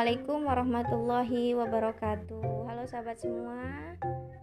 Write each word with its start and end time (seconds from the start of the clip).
Assalamualaikum 0.00 0.48
warahmatullahi 0.48 1.52
wabarakatuh. 1.60 2.72
Halo 2.72 2.88
sahabat 2.88 3.20
semua. 3.20 3.60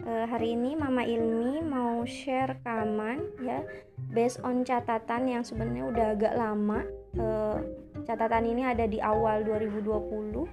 Uh, 0.06 0.30
hari 0.30 0.54
ini 0.54 0.78
Mama 0.78 1.02
Ilmi 1.02 1.66
mau 1.66 2.06
share 2.06 2.54
rekaman 2.54 3.26
ya, 3.42 3.66
based 4.14 4.38
on 4.46 4.62
catatan 4.62 5.26
yang 5.26 5.42
sebenarnya 5.42 5.90
udah 5.90 6.06
agak 6.14 6.34
lama. 6.38 6.86
Uh, 7.18 7.58
catatan 8.06 8.54
ini 8.54 8.70
ada 8.70 8.86
di 8.86 9.02
awal 9.02 9.42
2020 9.50 10.46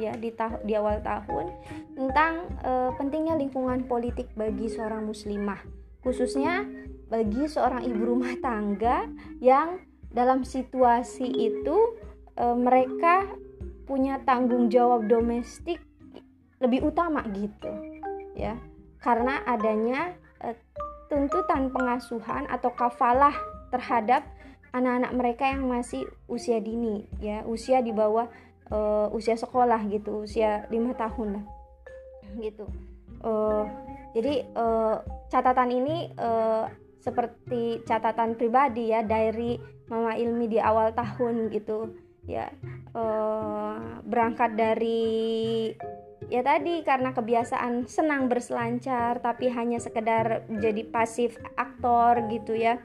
ya 0.00 0.16
di 0.16 0.32
di 0.64 0.72
awal 0.72 1.04
tahun 1.04 1.52
tentang 1.92 2.48
uh, 2.64 2.96
pentingnya 2.96 3.36
lingkungan 3.36 3.84
politik 3.84 4.32
bagi 4.40 4.72
seorang 4.72 5.04
muslimah, 5.04 5.60
khususnya 6.00 6.64
bagi 7.12 7.44
seorang 7.44 7.84
ibu 7.84 8.08
rumah 8.08 8.32
tangga 8.40 9.04
yang 9.36 9.84
dalam 10.08 10.48
situasi 10.48 11.28
itu 11.28 11.76
mereka 12.36 13.24
punya 13.86 14.18
tanggung 14.26 14.66
jawab 14.68 15.06
domestik 15.06 15.78
lebih 16.58 16.90
utama 16.90 17.22
gitu 17.32 17.70
ya. 18.34 18.58
Karena 18.98 19.46
adanya 19.46 20.18
e, 20.42 20.52
tuntutan 21.06 21.70
pengasuhan 21.70 22.50
atau 22.50 22.74
kafalah 22.74 23.32
terhadap 23.70 24.26
anak-anak 24.74 25.12
mereka 25.14 25.44
yang 25.48 25.70
masih 25.70 26.04
usia 26.26 26.58
dini 26.58 27.06
ya. 27.22 27.46
Usia 27.46 27.78
di 27.80 27.94
bawah 27.94 28.26
e, 28.66 28.76
usia 29.14 29.38
sekolah 29.38 29.78
gitu 29.86 30.26
usia 30.26 30.66
lima 30.68 30.92
tahun 30.98 31.40
lah 31.40 31.44
gitu. 32.42 32.66
E, 33.22 33.32
jadi 34.18 34.34
e, 34.50 34.66
catatan 35.30 35.70
ini 35.70 36.10
e, 36.10 36.30
seperti 36.98 37.86
catatan 37.86 38.34
pribadi 38.34 38.90
ya 38.90 39.06
dari 39.06 39.54
Mama 39.86 40.18
Ilmi 40.18 40.50
di 40.50 40.58
awal 40.58 40.90
tahun 40.90 41.54
gitu 41.54 42.05
ya 42.26 42.50
uh, 42.92 44.02
berangkat 44.02 44.58
dari 44.58 45.70
ya 46.26 46.42
tadi 46.42 46.82
karena 46.82 47.14
kebiasaan 47.14 47.86
senang 47.86 48.26
berselancar 48.26 49.22
tapi 49.22 49.46
hanya 49.50 49.78
sekedar 49.78 50.42
jadi 50.50 50.82
pasif 50.90 51.38
aktor 51.54 52.26
gitu 52.30 52.58
ya. 52.58 52.82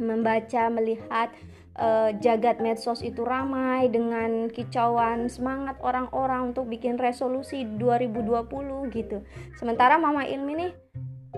Membaca 0.00 0.72
melihat 0.72 1.28
uh, 1.76 2.16
jagat 2.16 2.64
medsos 2.64 3.04
itu 3.04 3.28
ramai 3.28 3.92
dengan 3.92 4.48
kicauan 4.48 5.28
semangat 5.28 5.76
orang-orang 5.84 6.56
untuk 6.56 6.64
bikin 6.64 6.96
resolusi 6.96 7.68
2020 7.76 8.48
gitu. 8.88 9.20
Sementara 9.60 10.00
mama 10.00 10.24
ilmi 10.24 10.52
nih 10.56 10.72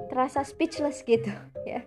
terasa 0.07 0.47
speechless 0.47 1.03
gitu 1.03 1.35
ya 1.71 1.83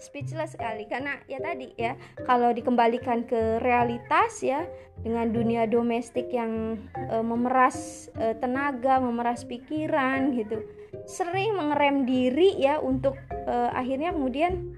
speechless 0.00 0.56
sekali 0.56 0.88
karena 0.88 1.20
ya 1.28 1.38
tadi 1.38 1.70
ya 1.76 1.94
kalau 2.24 2.50
dikembalikan 2.50 3.28
ke 3.28 3.60
realitas 3.60 4.40
ya 4.40 4.64
dengan 5.00 5.32
dunia 5.32 5.64
domestik 5.68 6.32
yang 6.32 6.76
e, 6.96 7.16
memeras 7.24 8.08
e, 8.16 8.36
tenaga, 8.36 9.00
memeras 9.00 9.44
pikiran 9.48 10.32
gitu. 10.36 10.60
Sering 11.08 11.56
mengerem 11.56 12.04
diri 12.04 12.56
ya 12.60 12.80
untuk 12.80 13.16
e, 13.32 13.54
akhirnya 13.72 14.12
kemudian 14.12 14.76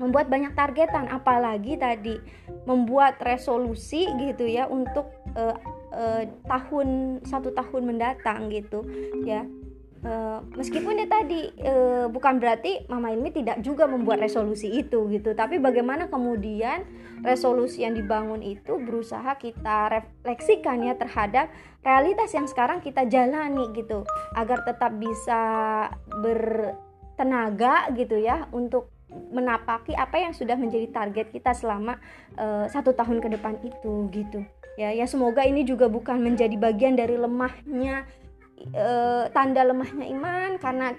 membuat 0.00 0.32
banyak 0.32 0.56
targetan 0.56 1.08
apalagi 1.12 1.76
tadi 1.76 2.16
membuat 2.64 3.20
resolusi 3.20 4.08
gitu 4.16 4.48
ya 4.48 4.68
untuk 4.68 5.12
e, 5.36 5.42
e, 5.92 6.04
tahun 6.48 7.20
satu 7.24 7.52
tahun 7.52 7.96
mendatang 7.96 8.48
gitu 8.48 8.84
ya 9.24 9.44
Uh, 10.00 10.40
meskipun 10.56 10.96
ya 10.96 11.04
tadi 11.04 11.52
uh, 11.60 12.08
bukan 12.08 12.40
berarti 12.40 12.88
Mama 12.88 13.12
Ilmi 13.12 13.36
tidak 13.36 13.60
juga 13.60 13.84
membuat 13.84 14.24
resolusi 14.24 14.72
itu 14.72 15.04
gitu, 15.12 15.36
tapi 15.36 15.60
bagaimana 15.60 16.08
kemudian 16.08 16.88
resolusi 17.20 17.84
yang 17.84 17.92
dibangun 17.92 18.40
itu 18.40 18.80
berusaha 18.80 19.36
kita 19.36 19.92
refleksikan 19.92 20.88
ya 20.88 20.96
terhadap 20.96 21.52
realitas 21.84 22.32
yang 22.32 22.48
sekarang 22.48 22.80
kita 22.80 23.04
jalani 23.12 23.68
gitu, 23.76 24.08
agar 24.32 24.64
tetap 24.64 24.96
bisa 24.96 25.40
bertenaga 26.08 27.92
gitu 27.92 28.16
ya 28.16 28.48
untuk 28.56 28.88
menapaki 29.28 29.92
apa 29.92 30.16
yang 30.16 30.32
sudah 30.32 30.56
menjadi 30.56 30.88
target 30.96 31.28
kita 31.28 31.52
selama 31.52 32.00
uh, 32.40 32.64
satu 32.72 32.96
tahun 32.96 33.20
ke 33.20 33.36
depan 33.36 33.60
itu 33.60 34.08
gitu. 34.16 34.48
Ya 34.80 34.96
ya 34.96 35.04
semoga 35.04 35.44
ini 35.44 35.68
juga 35.68 35.92
bukan 35.92 36.24
menjadi 36.24 36.56
bagian 36.56 36.96
dari 36.96 37.20
lemahnya 37.20 38.08
e, 38.68 38.86
tanda 39.32 39.64
lemahnya 39.64 40.06
iman 40.12 40.60
karena 40.60 40.92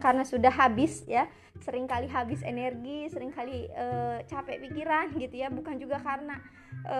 karena 0.00 0.24
sudah 0.24 0.52
habis 0.52 1.04
ya. 1.04 1.28
Seringkali 1.62 2.10
habis 2.10 2.42
energi 2.42 3.06
sering 3.12 3.30
kali 3.30 3.70
e, 3.70 3.86
capek 4.26 4.58
pikiran 4.66 5.14
gitu 5.20 5.36
ya. 5.36 5.48
Bukan 5.52 5.78
juga 5.78 6.00
karena 6.00 6.40
e, 6.82 6.98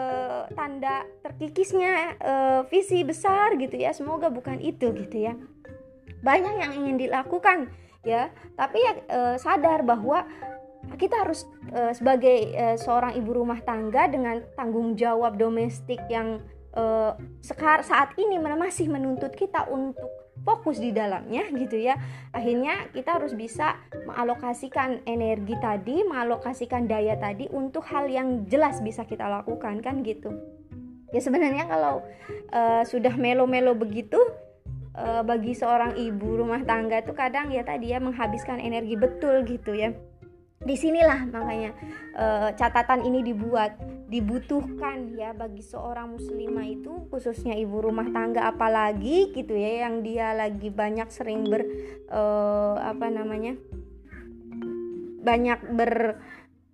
tanda 0.52 1.02
terkikisnya 1.24 1.94
e, 2.20 2.34
visi 2.68 3.02
besar 3.02 3.56
gitu 3.58 3.74
ya. 3.74 3.90
Semoga 3.90 4.30
bukan 4.30 4.62
itu 4.62 4.92
gitu 4.94 5.16
ya. 5.18 5.34
Banyak 6.22 6.54
yang 6.62 6.72
ingin 6.78 6.96
dilakukan 7.08 7.72
ya. 8.06 8.30
Tapi 8.54 8.78
ya 8.78 8.92
e, 9.08 9.20
sadar 9.42 9.82
bahwa 9.82 10.28
kita 10.98 11.26
harus 11.26 11.46
e, 11.72 11.94
sebagai 11.96 12.54
e, 12.54 12.64
seorang 12.78 13.18
ibu 13.18 13.34
rumah 13.34 13.58
tangga 13.62 14.06
dengan 14.06 14.42
tanggung 14.54 14.94
jawab 14.94 15.38
domestik 15.38 15.98
yang 16.06 16.38
uh, 16.76 17.12
sekar 17.40 17.84
saat 17.84 18.16
ini 18.16 18.40
masih 18.40 18.88
menuntut 18.88 19.32
kita 19.36 19.68
untuk 19.68 20.22
fokus 20.42 20.82
di 20.82 20.90
dalamnya 20.90 21.46
gitu 21.54 21.78
ya. 21.78 21.96
Akhirnya 22.34 22.90
kita 22.90 23.20
harus 23.20 23.32
bisa 23.36 23.78
mengalokasikan 24.08 25.06
energi 25.06 25.54
tadi 25.62 26.02
mengalokasikan 26.02 26.90
daya 26.90 27.14
tadi 27.16 27.46
untuk 27.52 27.86
hal 27.86 28.10
yang 28.10 28.44
jelas 28.50 28.82
bisa 28.82 29.06
kita 29.06 29.28
lakukan 29.28 29.80
kan 29.80 30.02
gitu. 30.02 30.34
Ya 31.12 31.20
sebenarnya 31.20 31.68
kalau 31.68 32.00
uh, 32.50 32.82
sudah 32.88 33.14
melo-melo 33.20 33.76
begitu 33.76 34.18
uh, 34.96 35.20
bagi 35.20 35.52
seorang 35.52 35.94
ibu 36.00 36.40
rumah 36.40 36.64
tangga 36.64 37.04
itu 37.04 37.12
kadang 37.12 37.52
ya 37.52 37.62
tadi 37.62 37.92
ya 37.92 38.00
menghabiskan 38.00 38.58
energi 38.58 38.96
betul 38.96 39.44
gitu 39.44 39.76
ya. 39.76 39.92
Di 40.62 40.78
sinilah 40.78 41.26
makanya 41.28 41.70
uh, 42.16 42.48
catatan 42.54 43.02
ini 43.02 43.20
dibuat 43.26 43.76
dibutuhkan 44.12 45.16
ya 45.16 45.32
bagi 45.32 45.64
seorang 45.64 46.20
muslimah 46.20 46.68
itu 46.68 47.08
khususnya 47.08 47.56
ibu 47.56 47.80
rumah 47.80 48.12
tangga 48.12 48.44
apalagi 48.44 49.32
gitu 49.32 49.56
ya 49.56 49.88
yang 49.88 50.04
dia 50.04 50.36
lagi 50.36 50.68
banyak 50.68 51.08
sering 51.08 51.48
ber 51.48 51.64
uh, 52.12 52.76
apa 52.76 53.08
namanya 53.08 53.56
banyak 55.24 55.64
ber 55.72 56.20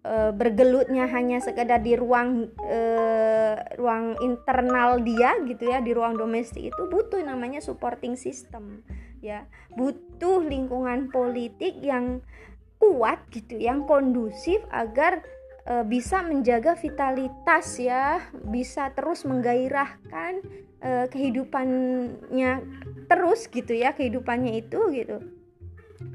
uh, 0.03 0.35
bergelutnya 0.35 1.07
hanya 1.07 1.39
sekedar 1.39 1.79
di 1.79 1.95
ruang 1.95 2.51
uh, 2.59 3.55
ruang 3.79 4.19
internal 4.19 4.99
dia 4.99 5.39
gitu 5.47 5.71
ya 5.71 5.79
di 5.79 5.95
ruang 5.95 6.19
domestik 6.19 6.75
itu 6.75 6.83
butuh 6.91 7.23
namanya 7.23 7.63
supporting 7.63 8.19
system 8.19 8.83
ya. 9.23 9.47
Butuh 9.75 10.43
lingkungan 10.43 11.15
politik 11.15 11.79
yang 11.83 12.23
kuat 12.79 13.27
gitu 13.35 13.59
yang 13.59 13.87
kondusif 13.87 14.63
agar 14.71 15.23
e, 15.69 15.85
bisa 15.85 16.25
menjaga 16.25 16.73
vitalitas 16.73 17.77
ya 17.77 18.25
bisa 18.33 18.89
terus 18.97 19.29
menggairahkan 19.29 20.41
e, 20.81 20.91
kehidupannya 21.13 22.53
terus 23.05 23.53
gitu 23.53 23.77
ya 23.77 23.93
kehidupannya 23.93 24.65
itu 24.65 24.81
gitu 24.97 25.21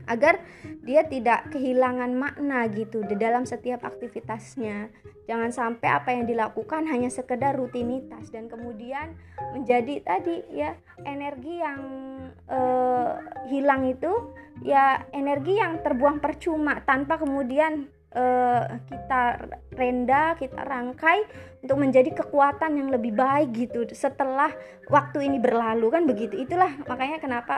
agar 0.08 0.44
dia 0.84 1.08
tidak 1.08 1.52
kehilangan 1.52 2.12
makna 2.12 2.68
gitu 2.72 3.04
di 3.08 3.16
dalam 3.16 3.48
setiap 3.48 3.88
aktivitasnya. 3.88 4.92
Jangan 5.24 5.56
sampai 5.56 5.88
apa 5.88 6.12
yang 6.12 6.28
dilakukan 6.28 6.84
hanya 6.92 7.08
sekedar 7.08 7.56
rutinitas 7.56 8.28
dan 8.28 8.52
kemudian 8.52 9.16
menjadi 9.56 10.04
tadi 10.04 10.44
ya 10.52 10.76
energi 11.08 11.64
yang 11.64 11.80
uh, 12.52 13.16
hilang 13.48 13.88
itu 13.88 14.12
ya 14.68 15.08
energi 15.16 15.56
yang 15.64 15.80
terbuang 15.80 16.20
percuma 16.20 16.84
tanpa 16.84 17.16
kemudian 17.16 17.88
uh, 18.14 18.80
kita 18.90 19.22
renda, 19.74 20.38
kita 20.38 20.62
rangkai 20.64 21.26
untuk 21.66 21.78
menjadi 21.80 22.12
kekuatan 22.14 22.76
yang 22.78 22.90
lebih 22.94 23.14
baik 23.16 23.54
gitu 23.56 23.88
setelah 23.92 24.52
waktu 24.88 25.28
ini 25.28 25.38
berlalu 25.42 25.90
kan 25.92 26.04
begitu. 26.06 26.38
Itulah 26.40 26.74
makanya 26.86 27.18
kenapa 27.20 27.56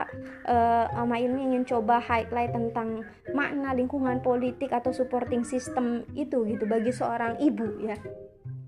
uh, 0.48 0.88
Mama 1.06 1.22
ini 1.22 1.54
ingin 1.54 1.64
coba 1.64 2.02
highlight 2.02 2.50
tentang 2.50 3.06
makna 3.30 3.72
lingkungan 3.72 4.18
politik 4.20 4.74
atau 4.74 4.90
supporting 4.90 5.46
system 5.46 6.02
itu 6.18 6.42
gitu 6.44 6.66
bagi 6.66 6.90
seorang 6.90 7.38
ibu 7.38 7.86
ya 7.86 7.94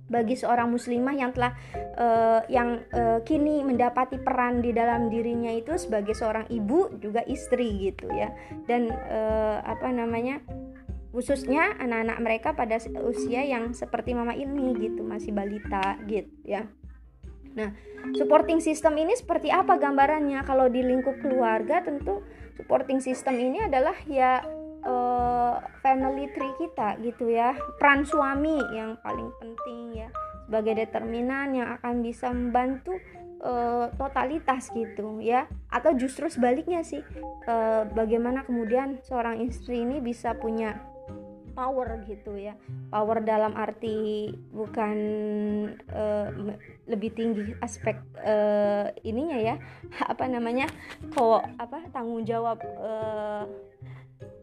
bagi 0.09 0.35
seorang 0.35 0.73
muslimah 0.73 1.15
yang 1.15 1.31
telah 1.37 1.53
uh, 2.01 2.41
yang 2.49 2.81
uh, 2.97 3.21
kini 3.23 3.61
mendapati 3.61 4.17
peran 4.17 4.65
di 4.65 4.73
dalam 4.73 5.13
dirinya 5.13 5.53
itu 5.53 5.77
sebagai 5.77 6.17
seorang 6.17 6.49
ibu 6.49 6.97
juga 6.97 7.21
istri 7.29 7.93
gitu 7.93 8.09
ya 8.09 8.33
dan 8.65 8.89
uh, 8.89 9.61
apa 9.63 9.93
namanya 9.93 10.41
khususnya 11.09 11.73
anak-anak 11.81 12.19
mereka 12.21 12.49
pada 12.53 12.77
usia 13.01 13.41
yang 13.45 13.73
seperti 13.73 14.13
mama 14.13 14.37
ini 14.37 14.77
gitu 14.77 15.01
masih 15.01 15.33
balita 15.33 15.97
gitu 16.05 16.29
ya. 16.45 16.69
Nah 17.57 17.73
supporting 18.15 18.61
system 18.61 18.95
ini 19.01 19.17
seperti 19.17 19.49
apa 19.49 19.81
gambarannya? 19.81 20.45
Kalau 20.45 20.69
di 20.69 20.85
lingkup 20.85 21.17
keluarga 21.25 21.81
tentu 21.81 22.21
supporting 22.61 23.01
system 23.01 23.41
ini 23.41 23.65
adalah 23.65 23.97
ya 24.05 24.45
uh, 24.85 25.57
family 25.81 26.29
tree 26.37 26.55
kita 26.61 27.01
gitu 27.01 27.33
ya. 27.33 27.57
Peran 27.81 28.05
suami 28.05 28.61
yang 28.77 29.01
paling 29.01 29.33
penting 29.41 30.05
ya 30.05 30.09
sebagai 30.45 30.81
determinan 30.81 31.53
yang 31.53 31.69
akan 31.77 32.01
bisa 32.01 32.33
membantu 32.33 32.97
uh, 33.41 33.89
totalitas 33.97 34.69
gitu 34.77 35.25
ya. 35.25 35.49
Atau 35.73 35.97
justru 35.97 36.29
sebaliknya 36.29 36.85
sih 36.85 37.01
uh, 37.49 37.89
bagaimana 37.97 38.45
kemudian 38.45 39.01
seorang 39.09 39.41
istri 39.41 39.89
ini 39.89 40.05
bisa 40.05 40.37
punya 40.37 40.98
power 41.59 42.07
gitu 42.07 42.39
ya. 42.39 42.55
Power 42.95 43.27
dalam 43.27 43.59
arti 43.59 44.31
bukan 44.55 44.99
uh, 45.91 46.31
lebih 46.87 47.11
tinggi 47.19 47.51
aspek 47.59 47.99
uh, 48.23 48.95
ininya 49.03 49.35
ya. 49.43 49.55
Apa 50.13 50.31
namanya? 50.31 50.71
Kok 51.11 51.59
apa 51.59 51.91
tanggung 51.91 52.23
jawab 52.23 52.63
uh, 52.63 53.43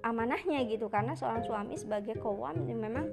amanahnya 0.04 0.68
gitu. 0.68 0.92
Karena 0.92 1.16
seorang 1.16 1.48
suami 1.48 1.80
sebagai 1.80 2.20
kowam 2.20 2.68
memang 2.68 3.08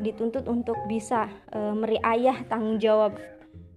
dituntut 0.00 0.48
untuk 0.48 0.80
bisa 0.88 1.28
uh, 1.52 1.76
meriayah 1.76 2.48
tanggung 2.48 2.80
jawab 2.80 3.12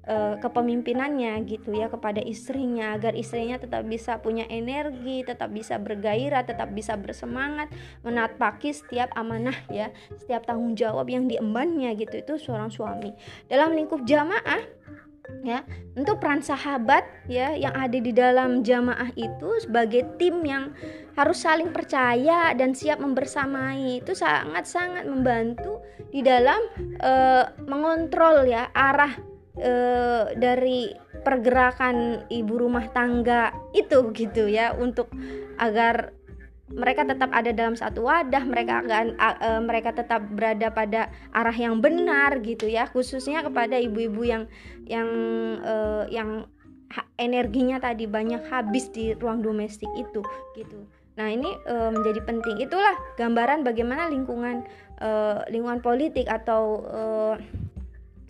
uh, 0.10 0.36
kepemimpinannya 0.42 1.38
gitu 1.46 1.70
ya 1.78 1.88
kepada 1.88 2.20
istrinya 2.20 2.98
agar 2.98 3.14
istrinya 3.14 3.62
tetap 3.62 3.86
bisa 3.86 4.18
punya 4.18 4.50
energi, 4.50 5.22
tetap 5.22 5.54
bisa 5.54 5.78
bergairah, 5.78 6.44
tetap 6.44 6.74
bisa 6.74 6.98
bersemangat 6.98 7.70
menapaki 8.02 8.74
setiap 8.74 9.14
amanah 9.14 9.56
ya, 9.70 9.94
setiap 10.18 10.50
tanggung 10.50 10.74
jawab 10.74 11.06
yang 11.08 11.30
diembannya 11.30 11.94
gitu 11.96 12.20
itu 12.20 12.34
seorang 12.42 12.74
suami. 12.74 13.14
Dalam 13.46 13.78
lingkup 13.78 14.04
jamaah 14.04 14.80
ya 15.46 15.62
untuk 15.94 16.18
peran 16.18 16.42
sahabat 16.42 17.06
ya 17.30 17.54
yang 17.54 17.72
ada 17.78 17.96
di 17.96 18.10
dalam 18.10 18.66
jamaah 18.66 19.14
itu 19.14 19.62
sebagai 19.62 20.18
tim 20.18 20.42
yang 20.42 20.74
harus 21.14 21.46
saling 21.46 21.70
percaya 21.70 22.52
dan 22.58 22.74
siap 22.74 22.98
membersamai 22.98 24.02
itu 24.02 24.18
sangat-sangat 24.18 25.06
membantu 25.06 25.80
di 26.10 26.26
dalam 26.26 26.60
uh, 27.00 27.46
mengontrol 27.70 28.48
ya 28.50 28.74
arah 28.74 29.14
uh, 29.60 30.32
dari 30.36 30.92
pergerakan 31.22 32.28
ibu 32.32 32.54
rumah 32.56 32.88
tangga 32.96 33.52
itu 33.76 34.12
gitu 34.16 34.48
ya 34.48 34.72
untuk 34.76 35.12
agar 35.60 36.16
mereka 36.70 37.02
tetap 37.02 37.34
ada 37.34 37.50
dalam 37.50 37.74
satu 37.74 38.06
wadah 38.06 38.46
mereka 38.46 38.86
akan 38.86 39.18
uh, 39.18 39.62
mereka 39.62 39.90
tetap 39.92 40.22
berada 40.30 40.70
pada 40.70 41.10
arah 41.34 41.56
yang 41.56 41.82
benar 41.82 42.40
gitu 42.46 42.70
ya 42.70 42.86
khususnya 42.86 43.42
kepada 43.42 43.76
ibu-ibu 43.82 44.22
yang 44.22 44.44
yang 44.86 45.10
uh, 45.66 46.06
yang 46.14 46.46
energinya 47.18 47.78
tadi 47.82 48.10
banyak 48.10 48.50
habis 48.50 48.90
di 48.90 49.14
ruang 49.18 49.46
domestik 49.46 49.90
itu 49.98 50.26
gitu. 50.58 50.86
Nah 51.18 51.30
ini 51.30 51.52
uh, 51.70 51.94
menjadi 51.94 52.22
penting. 52.26 52.66
Itulah 52.66 52.98
gambaran 53.18 53.62
bagaimana 53.62 54.10
lingkungan 54.10 54.66
lingkungan 55.48 55.80
politik 55.80 56.28
atau 56.28 56.84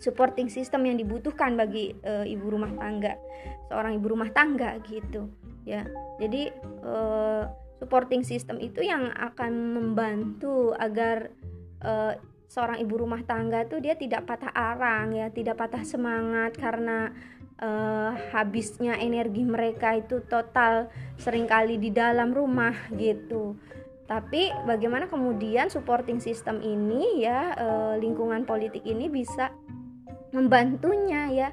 supporting 0.00 0.48
system 0.48 0.88
yang 0.88 0.96
dibutuhkan 0.96 1.54
bagi 1.54 1.92
e, 2.00 2.24
ibu 2.32 2.48
rumah 2.48 2.72
tangga 2.72 3.20
seorang 3.68 4.00
ibu 4.00 4.06
rumah 4.10 4.32
tangga 4.32 4.80
gitu 4.88 5.28
ya. 5.68 5.84
Jadi 6.16 6.48
e, 6.82 6.94
supporting 7.76 8.24
system 8.24 8.56
itu 8.58 8.80
yang 8.80 9.12
akan 9.12 9.52
membantu 9.76 10.72
agar 10.74 11.28
e, 11.84 11.92
seorang 12.50 12.82
ibu 12.82 13.06
rumah 13.06 13.22
tangga 13.22 13.62
tuh 13.68 13.78
dia 13.78 13.94
tidak 13.94 14.26
patah 14.26 14.50
arang 14.50 15.14
ya 15.14 15.30
tidak 15.30 15.54
patah 15.54 15.86
semangat 15.86 16.58
karena 16.58 17.14
uh, 17.62 18.10
habisnya 18.34 18.98
energi 18.98 19.46
mereka 19.46 19.94
itu 19.94 20.18
total 20.26 20.90
sering 21.14 21.46
kali 21.46 21.78
di 21.78 21.94
dalam 21.94 22.34
rumah 22.34 22.74
gitu. 22.90 23.54
Tapi 24.10 24.50
bagaimana 24.66 25.06
kemudian 25.06 25.70
supporting 25.70 26.18
system 26.18 26.58
ini 26.58 27.22
ya 27.22 27.54
lingkungan 27.94 28.42
politik 28.42 28.82
ini 28.82 29.06
bisa 29.06 29.54
membantunya 30.30 31.30
ya 31.30 31.50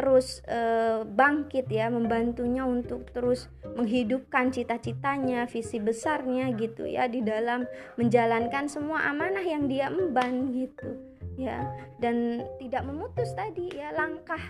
terus 0.00 0.40
e, 0.46 0.60
bangkit 1.04 1.66
ya 1.68 1.90
membantunya 1.90 2.62
untuk 2.64 3.10
terus 3.10 3.50
menghidupkan 3.74 4.54
cita-citanya 4.54 5.50
visi 5.50 5.82
besarnya 5.82 6.54
gitu 6.54 6.86
ya 6.86 7.10
di 7.10 7.20
dalam 7.20 7.66
menjalankan 7.98 8.70
semua 8.70 9.10
amanah 9.10 9.42
yang 9.42 9.66
dia 9.66 9.90
emban 9.90 10.54
gitu 10.54 11.10
ya. 11.36 11.68
Dan 12.00 12.44
tidak 12.56 12.86
memutus 12.86 13.34
tadi 13.36 13.76
ya 13.76 13.92
langkah 13.92 14.40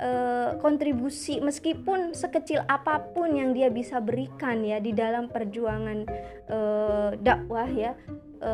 e, 0.00 0.10
kontribusi 0.62 1.44
meskipun 1.44 2.16
sekecil 2.16 2.64
apa 2.64 3.12
pun 3.12 3.36
yang 3.36 3.52
dia 3.52 3.68
bisa 3.68 4.00
berikan 4.00 4.64
ya 4.64 4.80
di 4.80 4.96
dalam 4.96 5.28
perjuangan 5.28 5.98
e, 6.48 6.58
dakwah 7.20 7.68
ya 7.68 7.92
e, 8.40 8.50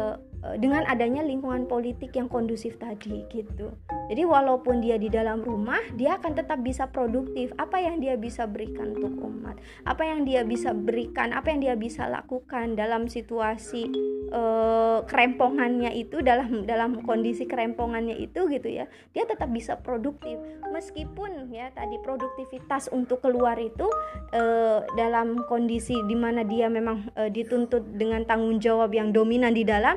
dengan 0.59 0.83
adanya 0.91 1.23
lingkungan 1.23 1.71
politik 1.71 2.19
yang 2.19 2.27
kondusif 2.27 2.75
tadi 2.75 3.23
gitu. 3.31 3.71
Jadi 4.11 4.23
walaupun 4.27 4.83
dia 4.83 4.99
di 4.99 5.07
dalam 5.07 5.41
rumah, 5.41 5.79
dia 5.95 6.19
akan 6.19 6.35
tetap 6.35 6.61
bisa 6.67 6.91
produktif. 6.91 7.55
Apa 7.57 7.79
yang 7.79 8.03
dia 8.03 8.19
bisa 8.19 8.51
berikan 8.51 8.99
untuk 8.99 9.15
umat, 9.23 9.57
apa 9.87 10.03
yang 10.03 10.27
dia 10.27 10.43
bisa 10.43 10.75
berikan, 10.75 11.31
apa 11.31 11.55
yang 11.55 11.63
dia 11.63 11.75
bisa 11.79 12.11
lakukan 12.11 12.75
dalam 12.75 13.07
situasi 13.07 13.87
uh, 14.35 15.07
kerempongannya 15.07 15.95
itu, 15.95 16.21
dalam 16.21 16.67
dalam 16.67 17.07
kondisi 17.07 17.47
kerempongannya 17.47 18.19
itu 18.19 18.51
gitu 18.51 18.69
ya, 18.69 18.91
dia 19.15 19.25
tetap 19.25 19.49
bisa 19.55 19.79
produktif. 19.79 20.37
Meskipun 20.75 21.55
ya 21.55 21.71
tadi 21.71 22.03
produktivitas 22.03 22.91
untuk 22.91 23.23
keluar 23.23 23.55
itu 23.63 23.87
uh, 24.35 24.83
dalam 24.99 25.47
kondisi 25.47 25.95
di 26.11 26.19
mana 26.19 26.43
dia 26.43 26.67
memang 26.67 27.15
uh, 27.15 27.31
dituntut 27.31 27.95
dengan 27.95 28.27
tanggung 28.27 28.59
jawab 28.59 28.91
yang 28.91 29.15
dominan 29.15 29.55
di 29.55 29.63
dalam 29.63 29.95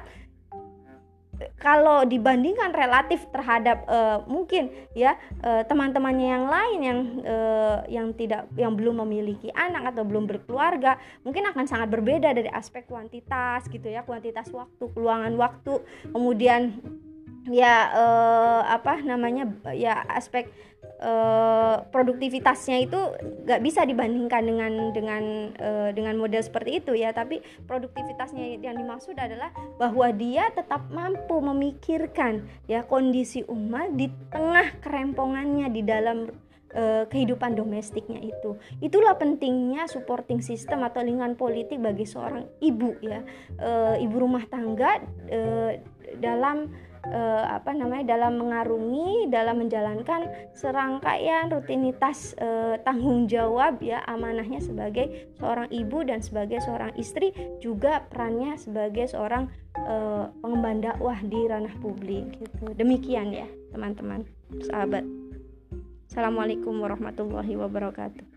kalau 1.59 2.03
dibandingkan 2.03 2.71
relatif 2.71 3.23
terhadap 3.31 3.83
uh, 3.87 4.23
mungkin 4.27 4.71
ya 4.93 5.15
uh, 5.43 5.63
teman-temannya 5.67 6.27
yang 6.27 6.45
lain 6.47 6.79
yang 6.79 6.99
uh, 7.23 7.79
yang 7.87 8.07
tidak 8.15 8.47
yang 8.55 8.73
belum 8.75 9.03
memiliki 9.05 9.51
anak 9.55 9.95
atau 9.95 10.03
belum 10.03 10.27
berkeluarga 10.27 10.99
mungkin 11.23 11.47
akan 11.51 11.65
sangat 11.65 11.91
berbeda 11.91 12.31
dari 12.35 12.51
aspek 12.51 12.87
kuantitas 12.87 13.67
gitu 13.71 13.87
ya 13.87 14.03
kuantitas 14.03 14.51
waktu 14.51 14.83
keluangan 14.91 15.33
waktu. 15.39 15.79
Kemudian 16.11 16.81
ya 17.49 17.93
uh, 17.93 18.61
apa 18.65 18.99
namanya 19.05 19.45
ya 19.77 20.01
aspek 20.09 20.49
uh, 21.01 21.54
produktivitasnya 21.91 22.77
itu 22.85 22.99
nggak 23.45 23.61
bisa 23.61 23.83
dibandingkan 23.83 24.43
dengan 24.45 24.73
dengan 24.95 25.23
uh, 25.57 25.89
dengan 25.91 26.15
model 26.15 26.41
seperti 26.41 26.83
itu 26.83 26.95
ya 26.95 27.11
tapi 27.11 27.41
produktivitasnya 27.65 28.59
yang 28.61 28.77
dimaksud 28.79 29.17
adalah 29.17 29.51
bahwa 29.81 30.11
dia 30.15 30.47
tetap 30.53 30.87
mampu 30.93 31.41
memikirkan 31.41 32.45
ya 32.69 32.85
kondisi 32.85 33.43
umat 33.49 33.93
di 33.97 34.07
tengah 34.31 34.79
kerempongannya 34.79 35.67
di 35.71 35.81
dalam 35.83 36.31
kehidupan 37.07 37.55
domestiknya 37.55 38.19
itu. 38.19 38.59
Itulah 38.83 39.15
pentingnya 39.15 39.87
supporting 39.87 40.43
system 40.43 40.83
atau 40.83 41.07
lingkungan 41.07 41.39
politik 41.39 41.79
bagi 41.79 42.03
seorang 42.03 42.43
ibu 42.59 42.99
ya, 42.99 43.23
ibu 43.95 44.15
rumah 44.19 44.43
tangga 44.51 44.99
dalam 46.19 46.75
uh, 47.11 47.45
apa 47.59 47.71
namanya 47.75 48.17
dalam 48.17 48.39
mengarungi 48.39 49.29
dalam 49.29 49.61
menjalankan 49.61 50.25
serangkaian 50.57 51.51
rutinitas 51.51 52.33
uh, 52.39 52.77
tanggung 52.81 53.29
jawab 53.29 53.81
ya 53.81 54.01
amanahnya 54.09 54.61
sebagai 54.61 55.29
seorang 55.37 55.69
ibu 55.69 56.01
dan 56.05 56.21
sebagai 56.21 56.61
seorang 56.63 56.93
istri 56.97 57.33
juga 57.61 58.05
perannya 58.09 58.57
sebagai 58.57 59.09
seorang 59.09 59.49
uh, 59.77 60.31
pengemban 60.41 60.81
dakwah 60.81 61.17
di 61.25 61.39
ranah 61.45 61.73
publik 61.83 62.37
gitu. 62.39 62.71
Demikian 62.73 63.33
ya 63.33 63.47
teman-teman 63.75 64.25
sahabat. 64.71 65.03
Assalamualaikum 66.05 66.79
warahmatullahi 66.79 67.59
wabarakatuh 67.59 68.35